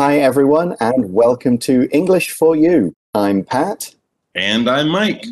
[0.00, 2.94] Hi, everyone, and welcome to English for You.
[3.14, 3.94] I'm Pat.
[4.34, 5.26] And I'm Mike.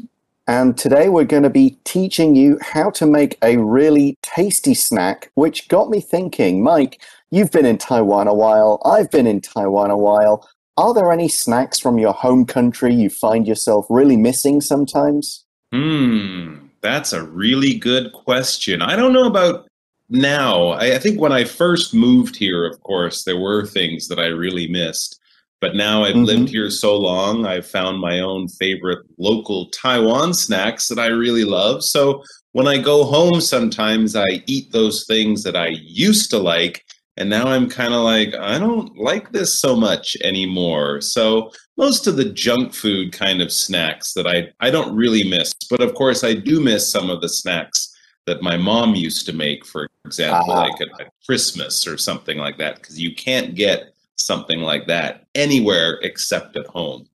[0.46, 5.30] And today we're going to be teaching you how to make a really tasty snack,
[5.36, 7.00] which got me thinking, Mike,
[7.30, 10.46] you've been in Taiwan a while, I've been in Taiwan a while.
[10.76, 15.46] Are there any snacks from your home country you find yourself really missing sometimes?
[15.72, 18.82] Hmm, that's a really good question.
[18.82, 19.67] I don't know about
[20.10, 20.68] now.
[20.68, 24.26] I, I, think when I first moved here, of course, there were things that I
[24.26, 25.20] really missed.
[25.60, 26.24] But now I've mm-hmm.
[26.24, 31.44] lived here so long, I've found my own favorite local Taiwan snacks that I really
[31.44, 31.82] love.
[31.82, 32.22] So
[32.52, 36.84] when I go home, sometimes I eat those things that I used to like.
[37.16, 41.00] And now I'm kind of like, I don't like this so much anymore.
[41.00, 45.52] So most of the junk food kind of snacks that I, I don't really miss.
[45.68, 47.92] But of course, I do miss some of the snacks
[48.28, 50.68] that my mom used to make, for example, uh-huh.
[50.68, 55.98] like at, Christmas or something like that, because you can't get something like that anywhere
[56.02, 57.08] except at home.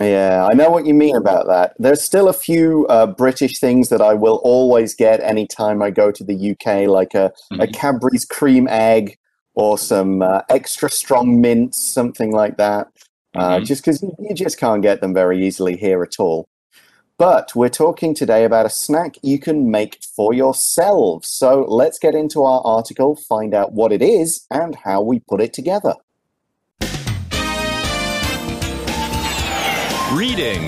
[0.00, 1.74] Yeah, I know what you mean about that.
[1.78, 6.10] There's still a few uh, British things that I will always get anytime I go
[6.10, 7.60] to the UK, like a, mm-hmm.
[7.60, 9.18] a Cadbury's cream egg
[9.54, 12.88] or some uh, extra strong mints, something like that.
[13.34, 13.64] Uh, mm-hmm.
[13.64, 16.48] Just because you just can't get them very easily here at all.
[17.20, 21.28] But we're talking today about a snack you can make for yourselves.
[21.28, 25.42] So let's get into our article, find out what it is, and how we put
[25.42, 25.96] it together.
[30.14, 30.66] Reading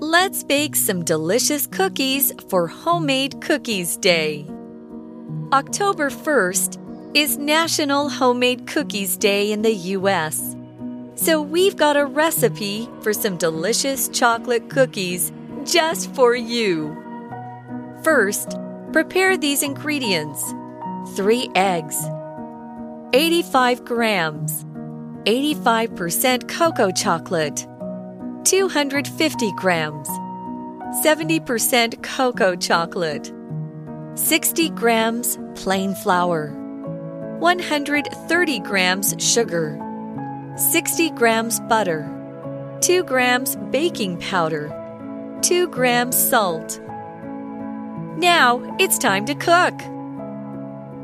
[0.00, 4.46] Let's bake some delicious cookies for Homemade Cookies Day.
[5.52, 10.49] October 1st is National Homemade Cookies Day in the U.S.
[11.22, 15.32] So we've got a recipe for some delicious chocolate cookies
[15.64, 16.96] just for you.
[18.02, 18.56] First,
[18.90, 20.42] prepare these ingredients.
[21.16, 22.02] 3 eggs,
[23.12, 24.64] 85 grams,
[25.26, 27.66] 85% cocoa chocolate,
[28.44, 30.08] 250 grams,
[31.04, 33.30] 70% cocoa chocolate,
[34.14, 36.48] 60 grams plain flour,
[37.40, 39.89] 130 grams sugar.
[40.60, 42.06] 60 grams butter,
[42.82, 44.68] 2 grams baking powder,
[45.40, 46.78] 2 grams salt.
[48.18, 49.72] Now it's time to cook.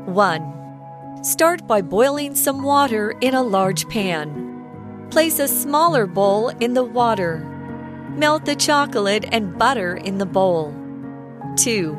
[0.05, 1.23] 1.
[1.23, 5.07] Start by boiling some water in a large pan.
[5.09, 7.39] Place a smaller bowl in the water.
[8.15, 10.71] Melt the chocolate and butter in the bowl.
[11.55, 11.93] 2.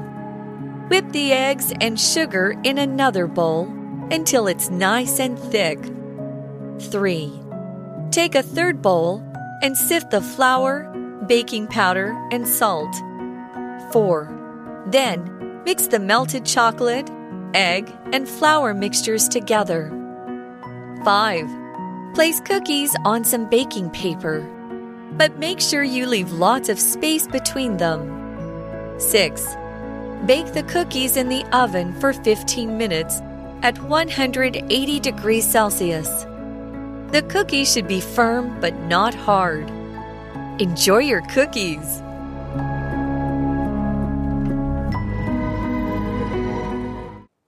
[0.91, 3.67] Whip the eggs and sugar in another bowl
[4.13, 5.81] until it's nice and thick.
[6.79, 7.38] 3.
[8.11, 9.23] Take a third bowl
[9.63, 10.85] and sift the flour,
[11.27, 12.95] baking powder, and salt.
[13.93, 14.85] 4.
[14.87, 17.11] Then mix the melted chocolate,
[17.53, 19.93] egg, and flour mixtures together.
[21.05, 21.49] 5.
[22.15, 24.41] Place cookies on some baking paper,
[25.13, 28.99] but make sure you leave lots of space between them.
[28.99, 29.47] 6.
[30.27, 33.21] Bake the cookies in the oven for 15 minutes
[33.63, 36.25] at 180 degrees Celsius.
[37.11, 39.71] The cookies should be firm but not hard.
[40.61, 42.03] Enjoy your cookies!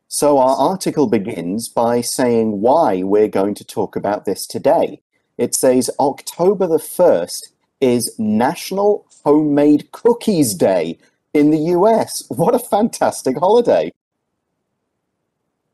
[0.08, 5.02] So, our article begins by saying why we're going to talk about this today.
[5.36, 7.50] It says October the 1st
[7.82, 10.98] is National Homemade Cookies Day
[11.34, 12.22] in the US.
[12.30, 13.92] What a fantastic holiday!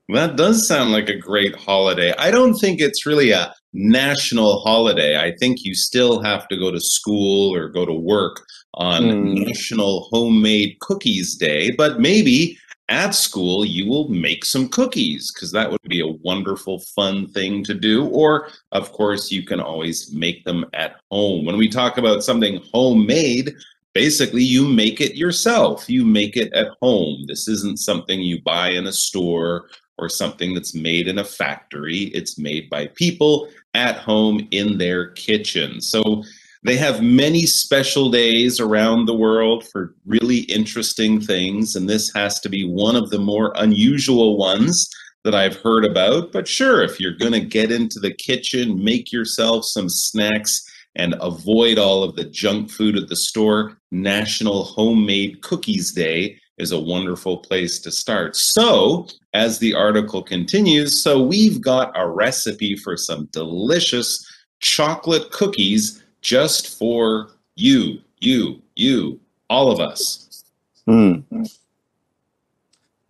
[0.09, 2.15] That does sound like a great holiday.
[2.17, 5.19] I don't think it's really a national holiday.
[5.21, 8.44] I think you still have to go to school or go to work
[8.75, 9.47] on mm.
[9.47, 12.56] National Homemade Cookies Day, but maybe
[12.89, 17.65] at school you will make some cookies because that would be a wonderful, fun thing
[17.65, 18.06] to do.
[18.06, 21.44] Or, of course, you can always make them at home.
[21.44, 23.55] When we talk about something homemade,
[23.93, 27.25] basically you make it yourself, you make it at home.
[27.27, 32.04] This isn't something you buy in a store or something that's made in a factory.
[32.14, 35.81] It's made by people at home in their kitchen.
[35.81, 36.22] So
[36.62, 42.40] they have many special days around the world for really interesting things, and this has
[42.40, 44.90] to be one of the more unusual ones
[45.25, 46.32] that I've heard about.
[46.32, 50.64] But sure, if you're going to get into the kitchen, make yourself some snacks
[50.96, 56.73] and avoid all of the junk food at the store, National Homemade Cookies Day is
[56.73, 58.37] a wonderful place to start.
[58.37, 64.26] So, as the article continues, so we've got a recipe for some delicious
[64.61, 69.20] chocolate cookies just for you, you, you,
[69.50, 70.44] all of us.
[70.88, 71.25] Mm.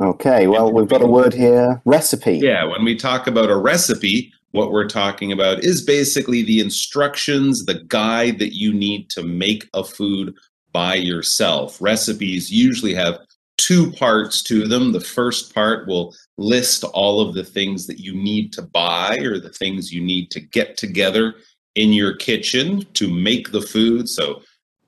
[0.00, 2.38] Okay, well, we've got a word here recipe.
[2.38, 7.64] Yeah, when we talk about a recipe, what we're talking about is basically the instructions,
[7.64, 10.34] the guide that you need to make a food
[10.72, 11.80] by yourself.
[11.80, 13.18] Recipes usually have
[13.56, 14.92] two parts to them.
[14.92, 19.38] The first part will list all of the things that you need to buy or
[19.38, 21.34] the things you need to get together
[21.74, 24.08] in your kitchen to make the food.
[24.08, 24.42] So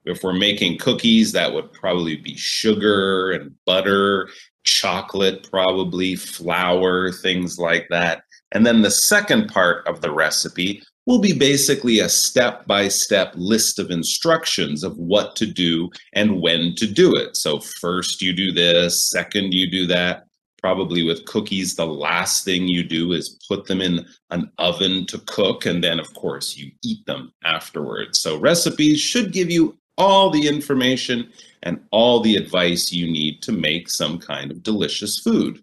[0.05, 4.29] if we're making cookies, that would probably be sugar and butter,
[4.65, 8.23] chocolate, probably flour, things like that.
[8.53, 13.33] And then the second part of the recipe will be basically a step by step
[13.35, 17.35] list of instructions of what to do and when to do it.
[17.35, 20.27] So, first you do this, second you do that.
[20.61, 25.19] Probably with cookies, the last thing you do is put them in an oven to
[25.21, 25.65] cook.
[25.65, 28.19] And then, of course, you eat them afterwards.
[28.19, 31.33] So, recipes should give you all the information
[31.63, 35.63] and all the advice you need to make some kind of delicious food.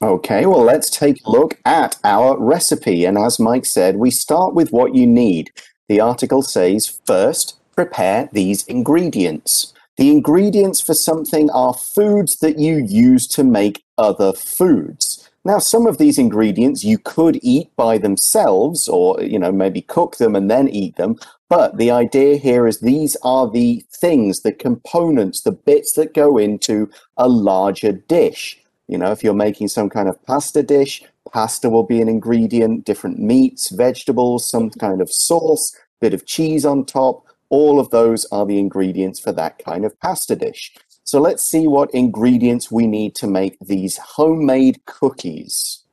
[0.00, 3.04] Okay, well, let's take a look at our recipe.
[3.04, 5.50] And as Mike said, we start with what you need.
[5.88, 9.74] The article says first, prepare these ingredients.
[9.96, 15.28] The ingredients for something are foods that you use to make other foods.
[15.44, 20.18] Now, some of these ingredients you could eat by themselves or, you know, maybe cook
[20.18, 21.16] them and then eat them.
[21.48, 26.38] But the idea here is these are the things, the components, the bits that go
[26.38, 28.57] into a larger dish.
[28.88, 32.84] You know, if you're making some kind of pasta dish, pasta will be an ingredient,
[32.84, 37.24] different meats, vegetables, some kind of sauce, bit of cheese on top.
[37.50, 40.74] All of those are the ingredients for that kind of pasta dish.
[41.04, 45.84] So let's see what ingredients we need to make these homemade cookies.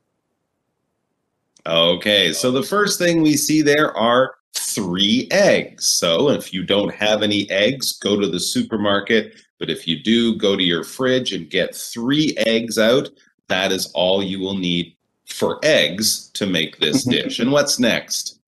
[1.66, 5.86] Okay, so the first thing we see there are three eggs.
[5.86, 10.36] So if you don't have any eggs, go to the supermarket but if you do,
[10.36, 13.08] go to your fridge and get three eggs out.
[13.48, 14.94] That is all you will need
[15.26, 17.38] for eggs to make this dish.
[17.38, 18.38] And what's next?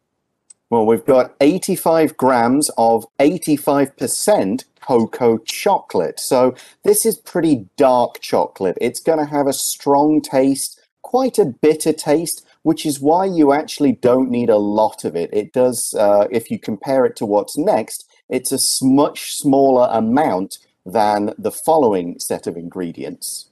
[0.70, 6.20] Well, we've got 85 grams of 85% cocoa chocolate.
[6.20, 8.76] So this is pretty dark chocolate.
[8.80, 13.52] It's going to have a strong taste, quite a bitter taste, which is why you
[13.52, 15.30] actually don't need a lot of it.
[15.32, 20.58] It does, uh, if you compare it to what's next, it's a much smaller amount
[20.92, 23.50] than the following set of ingredients.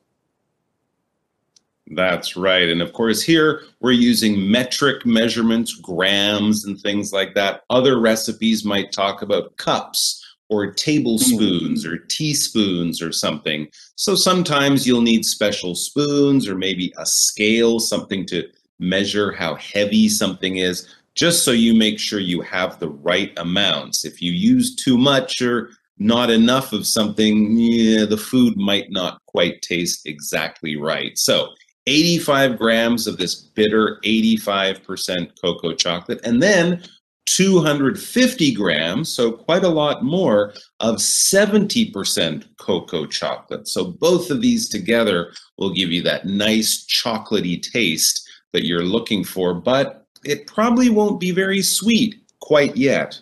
[1.89, 2.69] That's right.
[2.69, 7.63] And of course, here we're using metric measurements, grams, and things like that.
[7.71, 11.93] Other recipes might talk about cups or tablespoons mm.
[11.93, 13.69] or teaspoons or something.
[13.95, 18.49] So sometimes you'll need special spoons or maybe a scale, something to
[18.79, 24.05] measure how heavy something is, just so you make sure you have the right amounts.
[24.05, 29.21] If you use too much or not enough of something, yeah, the food might not
[29.27, 31.17] quite taste exactly right.
[31.19, 31.49] So
[31.87, 36.83] 85 grams of this bitter 85% cocoa chocolate, and then
[37.27, 43.69] 250 grams, so quite a lot more, of 70% cocoa chocolate.
[43.69, 49.25] So both of these together will give you that nice chocolatey taste that you're looking
[49.25, 53.21] for, but it probably won't be very sweet quite yet.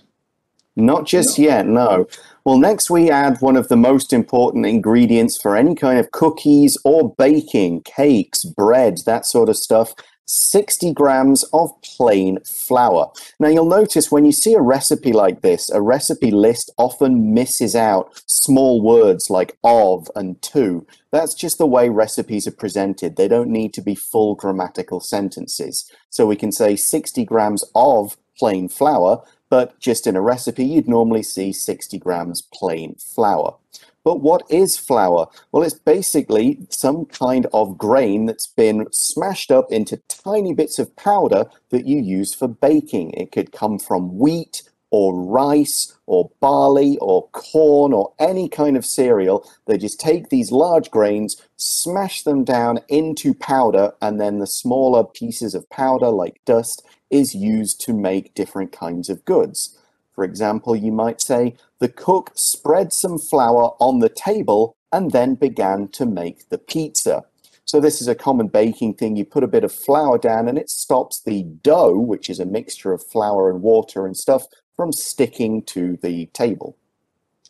[0.77, 1.45] Not just no.
[1.45, 2.07] yet, no.
[2.45, 6.77] Well, next we add one of the most important ingredients for any kind of cookies
[6.85, 9.95] or baking, cakes, bread, that sort of stuff.
[10.27, 13.11] 60 grams of plain flour.
[13.41, 17.75] Now, you'll notice when you see a recipe like this, a recipe list often misses
[17.75, 20.87] out small words like of and to.
[21.13, 23.17] That's just the way recipes are presented.
[23.17, 25.91] They don't need to be full grammatical sentences.
[26.11, 29.23] So we can say 60 grams of plain flour,
[29.55, 33.55] but just in a recipe, you'd normally see 60 grams plain flour.
[34.03, 35.29] But what is flour?
[35.53, 40.97] Well, it's basically some kind of grain that's been smashed up into tiny bits of
[40.97, 43.13] powder that you use for baking.
[43.13, 48.85] It could come from wheat or rice or barley or corn or any kind of
[48.85, 49.49] cereal.
[49.67, 55.05] They just take these large grains, smash them down into powder, and then the smaller
[55.05, 59.79] pieces of powder, like dust, is used to make different kinds of goods.
[60.17, 65.37] For example, you might say, the cook spread some flour on the table and then
[65.37, 67.25] began to make the pizza.
[67.65, 69.15] So this is a common baking thing.
[69.15, 72.45] You put a bit of flour down and it stops the dough, which is a
[72.45, 76.77] mixture of flour and water and stuff, from sticking to the table.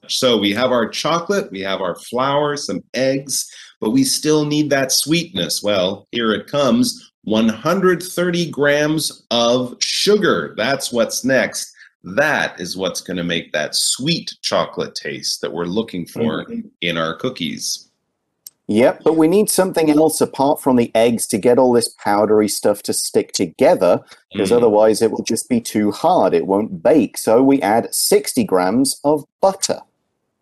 [0.09, 4.68] So we have our chocolate, we have our flour, some eggs, but we still need
[4.68, 5.62] that sweetness.
[5.62, 10.54] Well, here it comes 130 grams of sugar.
[10.57, 11.73] That's what's next.
[12.02, 16.69] That is what's going to make that sweet chocolate taste that we're looking for mm-hmm.
[16.83, 17.88] in our cookies.
[18.66, 22.49] Yep, but we need something else apart from the eggs to get all this powdery
[22.49, 24.00] stuff to stick together,
[24.33, 24.57] because mm.
[24.57, 26.33] otherwise it will just be too hard.
[26.33, 27.19] It won't bake.
[27.19, 29.81] So we add 60 grams of butter.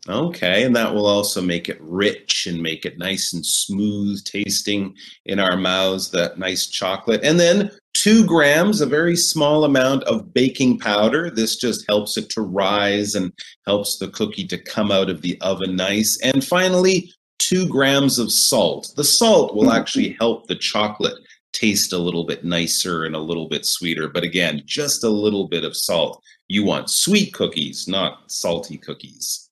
[0.09, 4.97] Okay, and that will also make it rich and make it nice and smooth tasting
[5.26, 7.23] in our mouths, that nice chocolate.
[7.23, 11.30] And then two grams, a very small amount of baking powder.
[11.30, 13.32] This just helps it to rise and
[13.64, 16.18] helps the cookie to come out of the oven nice.
[16.21, 18.92] And finally, two grams of salt.
[18.97, 19.78] The salt will mm-hmm.
[19.78, 21.18] actually help the chocolate
[21.52, 24.09] taste a little bit nicer and a little bit sweeter.
[24.09, 26.21] But again, just a little bit of salt.
[26.49, 29.49] You want sweet cookies, not salty cookies.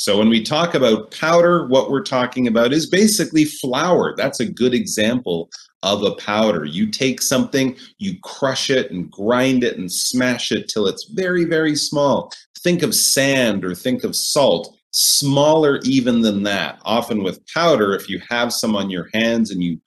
[0.00, 4.14] So when we talk about powder, what we're talking about is basically flour.
[4.16, 5.50] That's a good example
[5.82, 6.64] of a powder.
[6.64, 11.44] You take something, you crush it and grind it and smash it till it's very,
[11.44, 12.32] very small.
[12.60, 16.78] Think of sand or think of salt, smaller even than that.
[16.86, 19.78] Often with powder, if you have some on your hands and you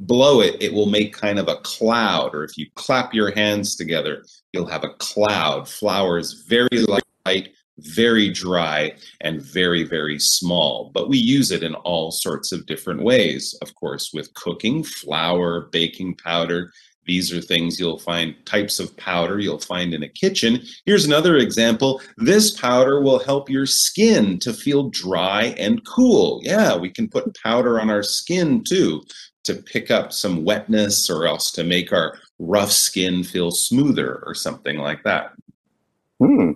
[0.00, 2.34] blow it, it will make kind of a cloud.
[2.34, 5.68] Or if you clap your hands together, you'll have a cloud.
[5.68, 6.84] Flour is very
[7.24, 10.90] light, very dry and very, very small.
[10.94, 13.54] But we use it in all sorts of different ways.
[13.62, 16.72] Of course, with cooking, flour, baking powder.
[17.06, 20.62] These are things you'll find types of powder you'll find in a kitchen.
[20.86, 22.00] Here's another example.
[22.16, 26.40] This powder will help your skin to feel dry and cool.
[26.42, 29.04] Yeah, we can put powder on our skin too
[29.44, 34.34] to pick up some wetness or else to make our rough skin feel smoother or
[34.34, 35.32] something like that.
[36.18, 36.52] Hmm.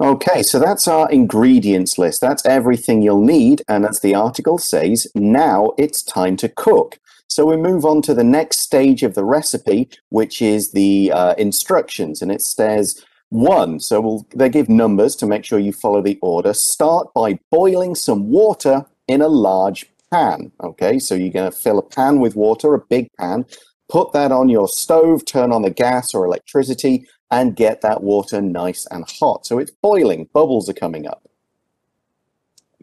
[0.00, 2.20] Okay, so that's our ingredients list.
[2.20, 3.62] That's everything you'll need.
[3.68, 6.98] And as the article says, now it's time to cook.
[7.28, 11.34] So we move on to the next stage of the recipe, which is the uh,
[11.34, 12.22] instructions.
[12.22, 13.80] And it says one.
[13.80, 16.52] So we'll, they give numbers to make sure you follow the order.
[16.52, 20.52] Start by boiling some water in a large pan.
[20.62, 23.46] Okay, so you're going to fill a pan with water, a big pan.
[23.88, 28.40] Put that on your stove, turn on the gas or electricity, and get that water
[28.40, 29.46] nice and hot.
[29.46, 31.22] So it's boiling, bubbles are coming up.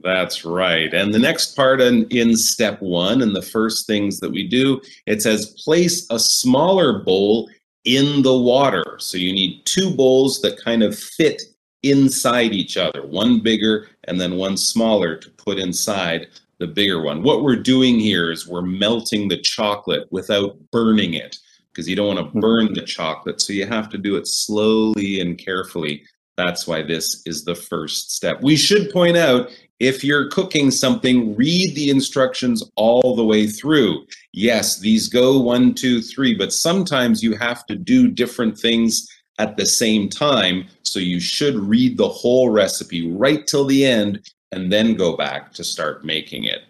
[0.03, 0.93] That's right.
[0.93, 4.81] And the next part in, in step one, and the first things that we do,
[5.05, 7.49] it says place a smaller bowl
[7.85, 8.97] in the water.
[8.99, 11.41] So you need two bowls that kind of fit
[11.83, 16.27] inside each other, one bigger and then one smaller to put inside
[16.61, 17.23] the bigger one.
[17.23, 21.35] What we're doing here is we're melting the chocolate without burning it
[21.73, 22.39] because you don't want to hmm.
[22.39, 23.41] burn the chocolate.
[23.41, 26.03] So you have to do it slowly and carefully.
[26.37, 28.41] That's why this is the first step.
[28.41, 29.49] We should point out
[29.79, 34.05] if you're cooking something, read the instructions all the way through.
[34.31, 39.07] Yes, these go one, two, three, but sometimes you have to do different things
[39.39, 40.67] at the same time.
[40.83, 44.21] So you should read the whole recipe right till the end
[44.51, 46.63] and then go back to start making it.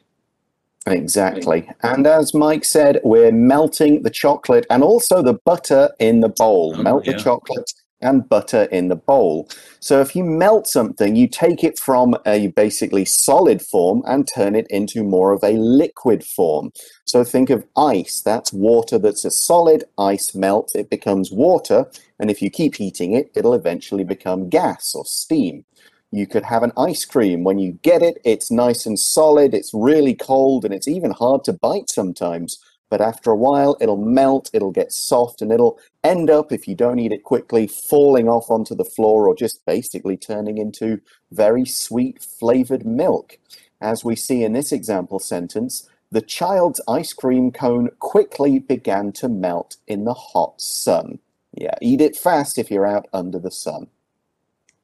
[0.87, 1.69] Exactly.
[1.83, 6.73] And as Mike said, we're melting the chocolate and also the butter in the bowl.
[6.75, 7.13] Oh, Melt yeah.
[7.13, 7.71] the chocolate
[8.01, 9.47] and butter in the bowl.
[9.79, 14.55] So if you melt something, you take it from a basically solid form and turn
[14.55, 16.71] it into more of a liquid form.
[17.05, 18.21] So think of ice.
[18.21, 19.83] That's water that's a solid.
[19.99, 21.85] Ice melts, it becomes water.
[22.19, 25.65] And if you keep heating it, it'll eventually become gas or steam.
[26.11, 27.43] You could have an ice cream.
[27.43, 31.45] When you get it, it's nice and solid, it's really cold, and it's even hard
[31.45, 32.59] to bite sometimes.
[32.89, 36.75] But after a while, it'll melt, it'll get soft, and it'll end up, if you
[36.75, 40.99] don't eat it quickly, falling off onto the floor or just basically turning into
[41.31, 43.37] very sweet flavored milk.
[43.79, 49.29] As we see in this example sentence, the child's ice cream cone quickly began to
[49.29, 51.19] melt in the hot sun.
[51.53, 53.87] Yeah, eat it fast if you're out under the sun.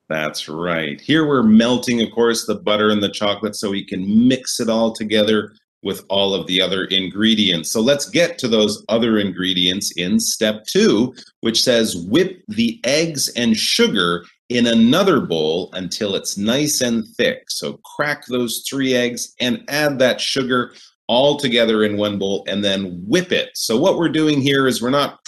[0.10, 1.00] That's right.
[1.02, 4.70] Here we're melting, of course, the butter and the chocolate so we can mix it
[4.70, 7.72] all together with all of the other ingredients.
[7.72, 13.30] So let's get to those other ingredients in step two, which says whip the eggs
[13.36, 17.44] and sugar in another bowl until it's nice and thick.
[17.50, 20.74] So crack those three eggs and add that sugar
[21.08, 23.52] all together in one bowl and then whip it.
[23.56, 25.20] So what we're doing here is we're not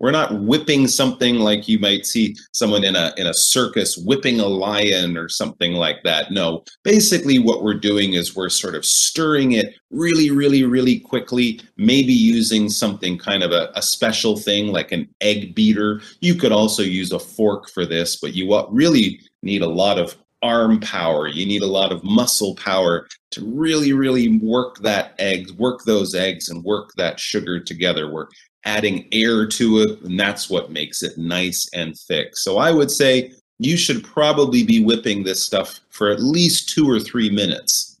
[0.00, 4.40] we're not whipping something like you might see someone in a in a circus whipping
[4.40, 6.30] a lion or something like that.
[6.30, 11.60] No, basically what we're doing is we're sort of stirring it really, really, really quickly,
[11.76, 16.00] maybe using something kind of a, a special thing like an egg beater.
[16.20, 20.16] You could also use a fork for this, but you really need a lot of
[20.42, 21.26] arm power.
[21.26, 26.14] You need a lot of muscle power to really, really work that egg, work those
[26.14, 28.12] eggs and work that sugar together.
[28.12, 28.28] We're
[28.68, 32.36] adding air to it, and that's what makes it nice and thick.
[32.36, 36.88] So I would say you should probably be whipping this stuff for at least two
[36.88, 37.97] or three minutes.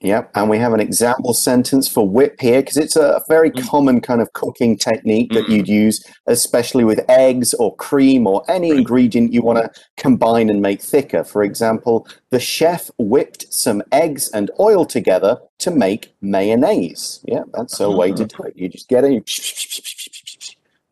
[0.00, 3.68] Yep, and we have an example sentence for whip here because it's a very mm.
[3.68, 8.70] common kind of cooking technique that you'd use, especially with eggs or cream or any
[8.70, 8.78] right.
[8.78, 11.24] ingredient you want to combine and make thicker.
[11.24, 17.20] For example, the chef whipped some eggs and oil together to make mayonnaise.
[17.24, 18.56] Yeah, that's a way to do it.
[18.56, 19.28] You just get it,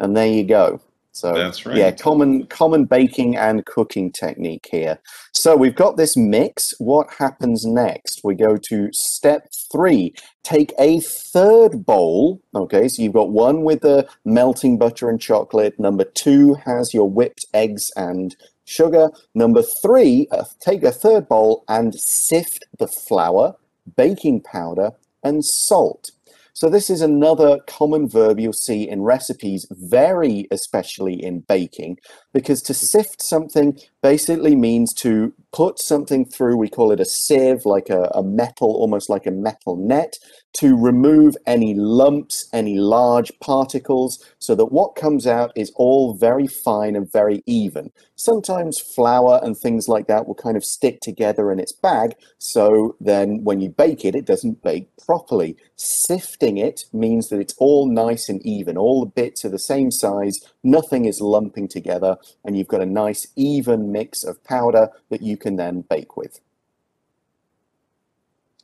[0.01, 0.81] and there you go.
[1.17, 1.77] So that's right.
[1.77, 4.99] Yeah, common common baking and cooking technique here.
[5.33, 6.75] So we've got this mix.
[6.79, 8.21] What happens next?
[8.23, 10.15] We go to step three.
[10.45, 12.43] Take a third bowl.
[12.55, 15.81] Okay, so you've got one with the melting butter and chocolate.
[15.81, 19.11] Number two has your whipped eggs and sugar.
[19.35, 23.57] Number three, uh, take a third bowl and sift the flour,
[23.97, 24.91] baking powder,
[25.25, 26.11] and salt.
[26.57, 31.99] So this is another common verb you'll see in recipes, very especially in baking,
[32.33, 32.87] because to mm-hmm.
[32.87, 38.11] sift something basically means to put something through, we call it a sieve, like a,
[38.15, 40.17] a metal, almost like a metal net,
[40.55, 46.47] to remove any lumps, any large particles, so that what comes out is all very
[46.47, 47.93] fine and very even.
[48.15, 52.97] Sometimes flour and things like that will kind of stick together in its bag, so
[53.01, 55.57] then when you bake it, it doesn't bake properly.
[55.77, 59.91] Sifting it means that it's all nice and even, all the bits are the same
[59.91, 65.23] size, nothing is lumping together, and you've got a nice even mix of powder that
[65.23, 66.41] you can then bake with.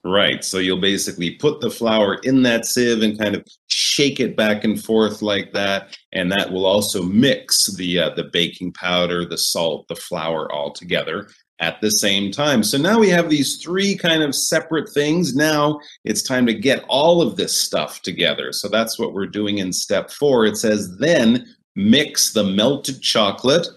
[0.04, 0.44] Right.
[0.44, 4.64] So you'll basically put the flour in that sieve and kind of shake it back
[4.64, 9.38] and forth like that, and that will also mix the uh, the baking powder, the
[9.38, 11.28] salt, the flour all together
[11.62, 12.64] at the same time.
[12.64, 15.36] So now we have these three kind of separate things.
[15.36, 18.52] Now it's time to get all of this stuff together.
[18.52, 20.46] So that's what we're doing in step 4.
[20.46, 23.68] It says then mix the melted chocolate,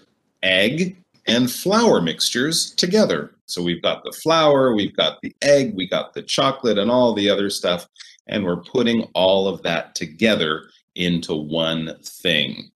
[0.42, 0.96] egg,
[1.28, 3.35] and flour mixtures together.
[3.46, 7.14] So we've got the flour, we've got the egg, we got the chocolate and all
[7.14, 7.86] the other stuff,
[8.26, 12.70] and we're putting all of that together into one thing.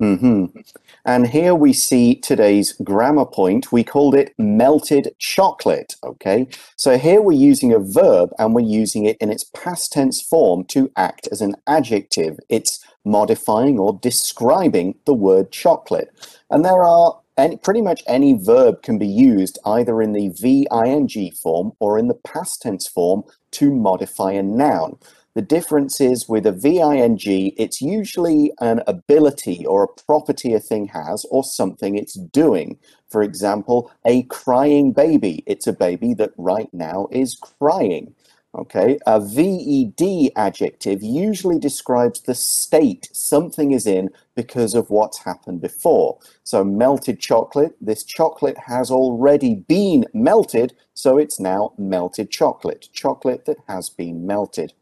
[0.00, 0.60] Mm-hmm.
[1.04, 3.70] And here we see today's grammar point.
[3.70, 5.94] We called it melted chocolate.
[6.02, 6.48] Okay.
[6.76, 10.64] So here we're using a verb and we're using it in its past tense form
[10.66, 12.38] to act as an adjective.
[12.48, 16.10] It's modifying or describing the word chocolate.
[16.50, 21.32] And there are any, pretty much any verb can be used either in the VING
[21.32, 24.98] form or in the past tense form to modify a noun.
[25.34, 30.86] The difference is with a VING, it's usually an ability or a property a thing
[30.88, 32.78] has or something it's doing.
[33.08, 35.42] For example, a crying baby.
[35.46, 38.14] It's a baby that right now is crying.
[38.56, 45.60] Okay, a VED adjective usually describes the state something is in because of what's happened
[45.60, 46.18] before.
[46.44, 53.44] So, melted chocolate, this chocolate has already been melted, so it's now melted chocolate, chocolate
[53.46, 54.72] that has been melted.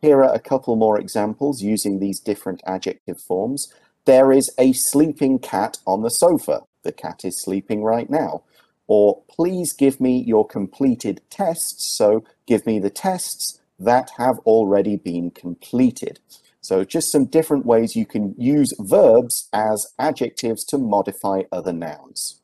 [0.00, 3.74] Here are a couple more examples using these different adjective forms.
[4.04, 6.62] There is a sleeping cat on the sofa.
[6.84, 8.44] The cat is sleeping right now
[8.86, 11.84] or please give me your completed tests.
[11.96, 16.18] So give me the tests that have already been completed.
[16.60, 22.40] So just some different ways you can use verbs as adjectives to modify other nouns.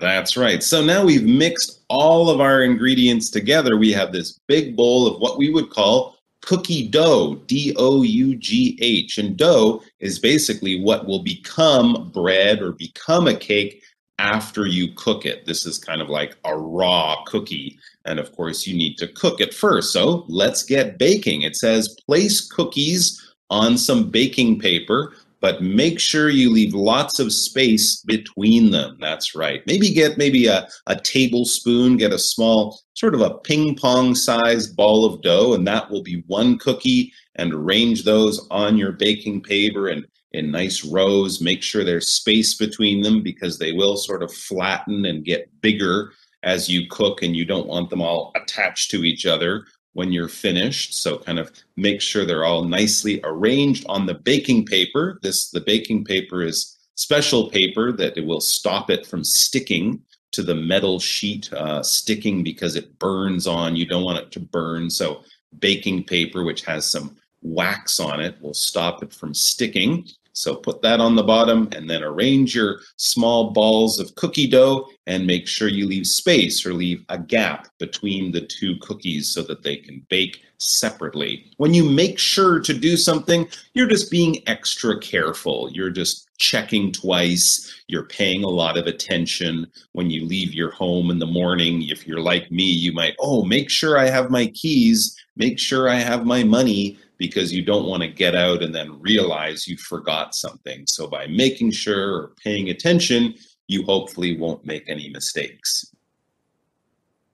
[0.00, 0.62] That's right.
[0.62, 3.76] So now we've mixed all of our ingredients together.
[3.76, 8.34] We have this big bowl of what we would call cookie dough, D O U
[8.36, 9.18] G H.
[9.18, 13.82] And dough is basically what will become bread or become a cake
[14.22, 15.44] after you cook it.
[15.44, 17.78] This is kind of like a raw cookie.
[18.04, 19.92] And of course, you need to cook it first.
[19.92, 21.42] So let's get baking.
[21.42, 27.32] It says place cookies on some baking paper but make sure you leave lots of
[27.32, 28.96] space between them.
[29.00, 29.60] That's right.
[29.66, 34.76] Maybe get maybe a, a tablespoon, get a small, sort of a ping pong sized
[34.76, 39.42] ball of dough, and that will be one cookie, and arrange those on your baking
[39.42, 41.40] paper and in nice rows.
[41.40, 46.12] Make sure there's space between them because they will sort of flatten and get bigger
[46.42, 50.28] as you cook, and you don't want them all attached to each other when you're
[50.28, 50.94] finished.
[50.94, 55.18] So kind of make sure they're all nicely arranged on the baking paper.
[55.22, 60.42] This the baking paper is special paper that it will stop it from sticking to
[60.42, 63.76] the metal sheet, uh, sticking because it burns on.
[63.76, 64.90] You don't want it to burn.
[64.90, 65.22] So
[65.58, 70.08] baking paper, which has some wax on it, will stop it from sticking.
[70.32, 74.88] So put that on the bottom and then arrange your small balls of cookie dough
[75.06, 79.42] and make sure you leave space or leave a gap between the two cookies so
[79.42, 81.52] that they can bake separately.
[81.56, 85.68] When you make sure to do something, you're just being extra careful.
[85.72, 87.72] You're just checking twice.
[87.88, 91.88] You're paying a lot of attention when you leave your home in the morning.
[91.88, 95.88] If you're like me, you might, oh, make sure I have my keys, make sure
[95.88, 99.76] I have my money, because you don't want to get out and then realize you
[99.76, 100.84] forgot something.
[100.88, 103.36] So by making sure or paying attention,
[103.68, 105.86] you hopefully won't make any mistakes.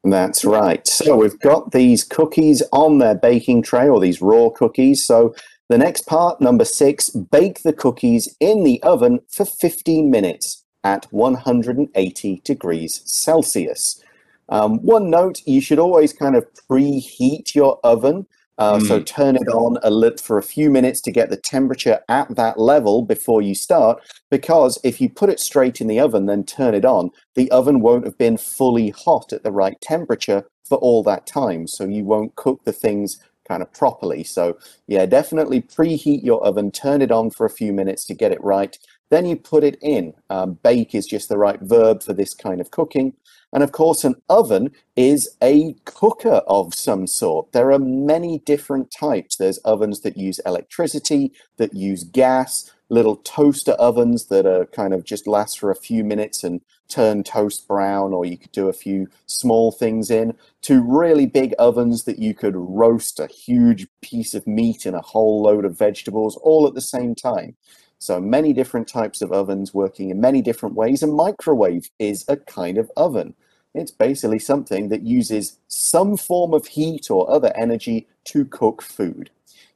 [0.05, 0.87] That's right.
[0.87, 5.07] So we've got these cookies on their baking tray, or these raw cookies.
[5.07, 5.35] So
[5.71, 11.07] the next part, number six, bake the cookies in the oven for 15 minutes at
[11.11, 14.05] 180 degrees Celsius.
[14.51, 18.27] Um, one note, you should always kind of preheat your oven.
[18.59, 18.87] Uh, mm.
[18.87, 22.35] So turn it on a lit for a few minutes to get the temperature at
[22.35, 24.03] that level before you start.
[24.31, 27.81] Because if you put it straight in the oven, then turn it on, the oven
[27.81, 31.67] won't have been fully hot at the right temperature for all that time.
[31.67, 33.19] So you won't cook the things
[33.49, 34.25] kind of properly.
[34.25, 38.33] So yeah, definitely preheat your oven, turn it on for a few minutes to get
[38.33, 38.77] it right.
[39.11, 40.13] Then you put it in.
[40.29, 43.15] Um, bake is just the right verb for this kind of cooking.
[43.53, 47.53] And of course, an oven is a cooker of some sort.
[47.53, 49.37] There are many different types.
[49.37, 55.05] There's ovens that use electricity, that use gas, little toaster ovens that are kind of
[55.05, 58.73] just last for a few minutes and turn toast brown, or you could do a
[58.73, 64.35] few small things in, to really big ovens that you could roast a huge piece
[64.35, 67.55] of meat and a whole load of vegetables all at the same time.
[67.99, 71.03] So many different types of ovens working in many different ways.
[71.03, 73.35] A microwave is a kind of oven.
[73.75, 79.31] It's basically something that uses some form of heat or other energy to cook food.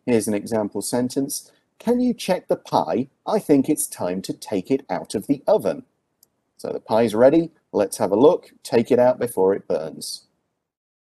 [0.06, 1.50] Here's an example sentence.
[1.78, 3.08] Can you check the pie?
[3.26, 5.84] I think it's time to take it out of the oven.
[6.56, 7.50] So the pie's ready.
[7.72, 8.52] Let's have a look.
[8.62, 10.26] Take it out before it burns.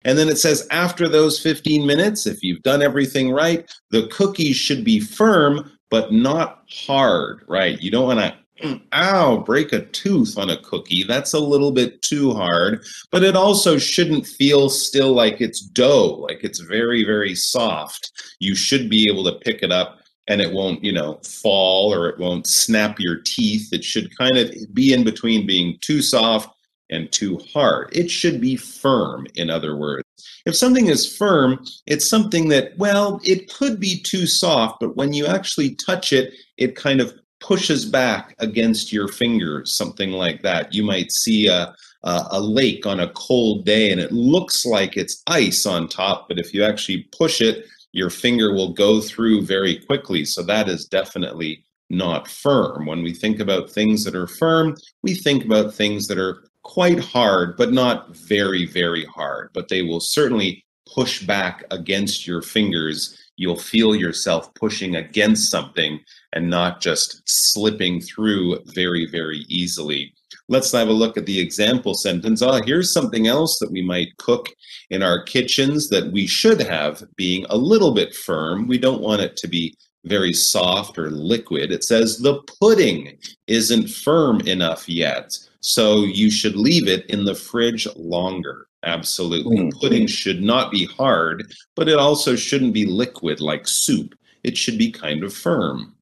[0.04, 4.56] And then it says after those 15 minutes, if you've done everything right, the cookies
[4.56, 7.80] should be firm but not hard, right?
[7.82, 11.04] You don't want to, ow, break a tooth on a cookie.
[11.04, 16.26] That's a little bit too hard, but it also shouldn't feel still like it's dough,
[16.28, 18.12] like it's very, very soft.
[18.40, 22.08] You should be able to pick it up and it won't, you know, fall or
[22.08, 23.74] it won't snap your teeth.
[23.74, 26.50] It should kind of be in between being too soft
[26.92, 27.90] and too hard.
[27.96, 30.04] It should be firm, in other words.
[30.46, 35.14] If something is firm, it's something that, well, it could be too soft, but when
[35.14, 40.74] you actually touch it, it kind of pushes back against your fingers, something like that.
[40.74, 41.74] You might see a,
[42.04, 46.28] a, a, lake on a cold day and it looks like it's ice on top,
[46.28, 50.24] but if you actually push it, your finger will go through very quickly.
[50.24, 52.86] So that is definitely not firm.
[52.86, 57.00] When we think about things that are firm, we think about things that are quite
[57.00, 59.50] hard, but not very, very hard.
[59.54, 63.18] But they will certainly push back against your fingers.
[63.38, 66.00] You'll feel yourself pushing against something
[66.34, 70.14] and not just slipping through very, very easily.
[70.50, 72.42] Let's have a look at the example sentence.
[72.42, 74.50] Oh, here's something else that we might cook
[74.90, 78.68] in our kitchens that we should have being a little bit firm.
[78.68, 81.72] We don't want it to be very soft or liquid.
[81.72, 85.38] It says the pudding isn't firm enough yet.
[85.62, 88.68] So you should leave it in the fridge longer.
[88.84, 89.58] Absolutely.
[89.58, 89.80] Mm.
[89.80, 94.16] Pudding should not be hard, but it also shouldn't be liquid like soup.
[94.44, 95.96] It should be kind of firm.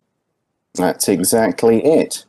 [0.76, 2.26] That's exactly it.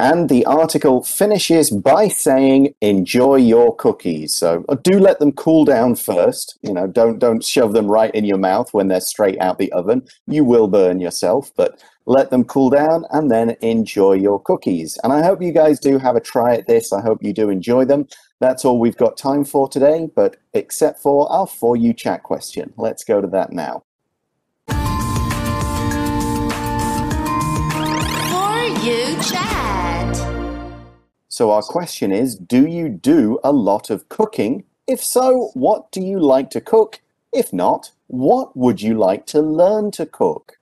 [0.00, 5.64] And the article finishes by saying, "Enjoy your cookies." So uh, do let them cool
[5.64, 6.58] down first.
[6.62, 9.70] You know, don't don't shove them right in your mouth when they're straight out the
[9.70, 10.02] oven.
[10.26, 14.98] You will burn yourself, but let them cool down and then enjoy your cookies.
[15.02, 16.92] And I hope you guys do have a try at this.
[16.92, 18.06] I hope you do enjoy them.
[18.40, 22.74] That's all we've got time for today, but except for our For You chat question.
[22.76, 23.84] Let's go to that now.
[24.68, 24.74] For
[28.84, 30.14] You chat.
[31.28, 34.64] So, our question is Do you do a lot of cooking?
[34.86, 37.00] If so, what do you like to cook?
[37.32, 40.58] If not, what would you like to learn to cook?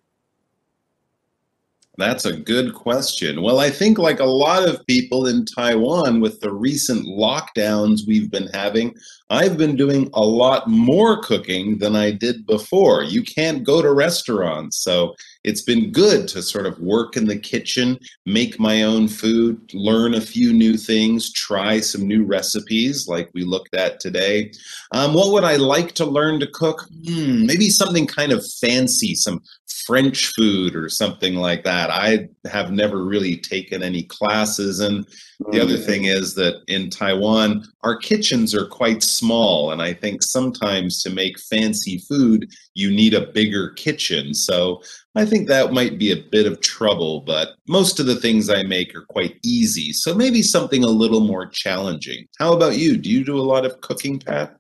[1.99, 3.43] That's a good question.
[3.43, 8.31] Well, I think, like a lot of people in Taiwan, with the recent lockdowns we've
[8.31, 8.95] been having,
[9.29, 13.03] I've been doing a lot more cooking than I did before.
[13.05, 17.39] You can't go to restaurants, so it's been good to sort of work in the
[17.39, 23.31] kitchen, make my own food, learn a few new things, try some new recipes like
[23.35, 24.53] we looked at today.
[24.93, 26.87] Um, what would I like to learn to cook?
[27.07, 29.43] Hmm, maybe something kind of fancy, some
[29.87, 31.91] French food or something like that.
[31.91, 34.81] I have never really taken any classes.
[34.81, 35.07] And
[35.51, 35.85] the other mm.
[35.85, 39.73] thing is that in Taiwan, our kitchens are quite small.
[39.73, 44.35] And I think sometimes to make fancy food, you need a bigger kitchen.
[44.35, 44.83] So
[45.15, 48.63] I think that might be a bit of trouble, but most of the things I
[48.63, 49.93] make are quite easy.
[49.93, 52.27] So maybe something a little more challenging.
[52.39, 52.97] How about you?
[52.97, 54.57] Do you do a lot of cooking, Pat?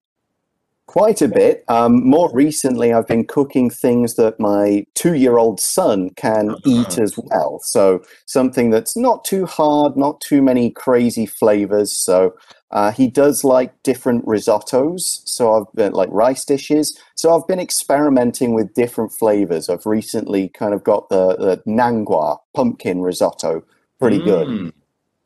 [0.87, 1.65] Quite a bit.
[1.69, 6.61] Um, more recently, I've been cooking things that my two year old son can uh-huh.
[6.67, 7.61] eat as well.
[7.63, 11.97] So, something that's not too hard, not too many crazy flavors.
[11.97, 12.35] So,
[12.73, 15.23] uh, he does like different risottos.
[15.25, 16.99] So, I've been like rice dishes.
[17.15, 19.69] So, I've been experimenting with different flavors.
[19.69, 23.63] I've recently kind of got the, the nangua pumpkin risotto
[23.99, 24.25] pretty mm.
[24.25, 24.73] good.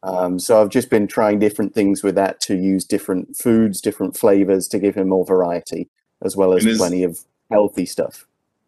[0.03, 4.17] Um, so I've just been trying different things with that to use different foods, different
[4.17, 5.89] flavors to give him more variety,
[6.23, 7.19] as well as is, plenty of
[7.51, 8.25] healthy stuff.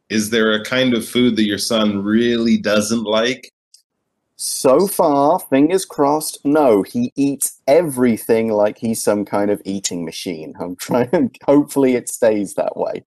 [0.08, 3.52] Is there a kind of food that your son really doesn't like?
[4.40, 6.84] So far, fingers crossed, no.
[6.84, 10.54] He eats everything like he's some kind of eating machine.
[10.60, 13.04] I'm trying, hopefully, it stays that way.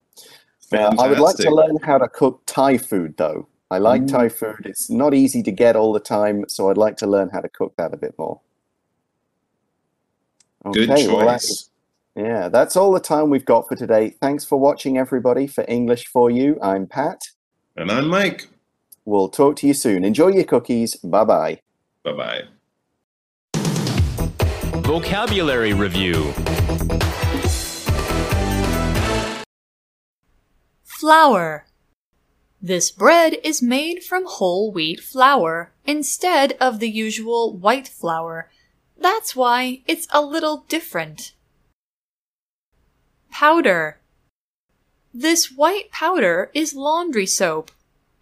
[0.72, 3.48] Uh, I would like to learn how to cook Thai food, though.
[3.72, 4.08] I like mm.
[4.08, 4.66] Thai food.
[4.66, 7.48] It's not easy to get all the time, so I'd like to learn how to
[7.48, 8.40] cook that a bit more.
[10.64, 11.08] Okay, Good choice.
[11.08, 11.70] Well, that's,
[12.14, 14.10] yeah, that's all the time we've got for today.
[14.22, 15.48] Thanks for watching, everybody.
[15.48, 17.20] For English for You, I'm Pat.
[17.76, 18.46] And I'm Mike.
[19.06, 20.04] We'll talk to you soon.
[20.04, 20.96] Enjoy your cookies.
[20.96, 21.60] Bye bye.
[22.04, 22.42] Bye bye.
[24.82, 26.32] Vocabulary Review
[30.84, 31.66] Flour
[32.66, 38.50] this bread is made from whole wheat flour instead of the usual white flour.
[38.98, 41.32] That's why it's a little different.
[43.30, 44.00] Powder.
[45.14, 47.70] This white powder is laundry soap.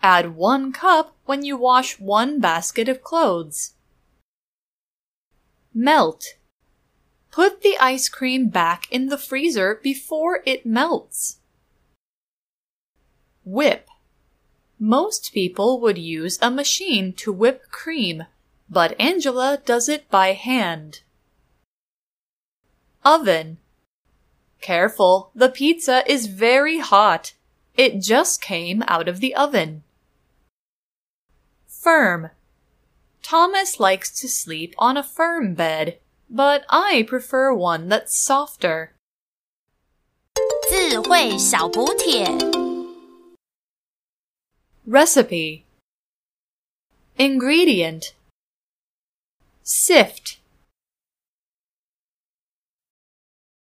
[0.05, 3.73] Add one cup when you wash one basket of clothes.
[5.73, 6.35] Melt.
[7.31, 11.39] Put the ice cream back in the freezer before it melts.
[13.47, 13.89] Whip.
[14.79, 18.25] Most people would use a machine to whip cream,
[18.69, 21.01] but Angela does it by hand.
[23.07, 23.57] Oven.
[24.61, 27.33] Careful, the pizza is very hot.
[27.75, 29.83] It just came out of the oven
[31.84, 32.30] Firm.
[33.22, 38.94] Thomas likes to sleep on a firm bed, but I prefer one that's softer.
[40.70, 42.26] 智慧小补帖
[44.88, 45.64] Recipe
[47.18, 48.14] Ingredient
[49.64, 50.38] Sift